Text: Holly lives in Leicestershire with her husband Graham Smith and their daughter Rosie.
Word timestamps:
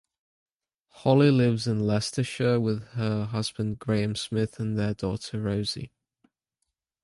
Holly 0.87 1.29
lives 1.29 1.67
in 1.67 1.79
Leicestershire 1.85 2.59
with 2.59 2.83
her 2.93 3.25
husband 3.25 3.77
Graham 3.77 4.15
Smith 4.15 4.59
and 4.59 4.75
their 4.75 4.95
daughter 4.95 5.39
Rosie. 5.39 5.91